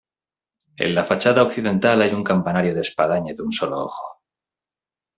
[0.77, 4.19] En la fachada occidental hay un campanario de espadaña de un solo ojo.